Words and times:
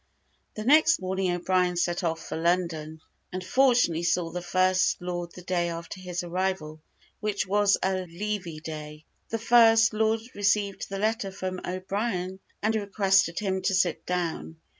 The 0.55 0.63
next 0.63 0.99
morning, 0.99 1.29
O'Brien 1.31 1.77
set 1.77 2.03
off 2.03 2.25
for 2.27 2.35
London, 2.35 3.01
and 3.31 3.43
fortunately 3.43 4.01
saw 4.01 4.31
the 4.31 4.41
First 4.41 4.99
Lord 4.99 5.31
the 5.33 5.43
day 5.43 5.69
after 5.69 5.99
his 6.01 6.23
arrival, 6.23 6.81
which 7.19 7.45
was 7.45 7.77
a 7.83 8.07
levee 8.07 8.61
day. 8.61 9.05
The 9.29 9.37
First 9.37 9.93
Lord 9.93 10.21
received 10.33 10.89
the 10.89 10.97
letter 10.97 11.29
from 11.31 11.61
O'Brien, 11.63 12.39
and 12.63 12.73
requested 12.73 13.37
him 13.37 13.61
to 13.61 13.75
sit 13.75 14.03
down. 14.07 14.57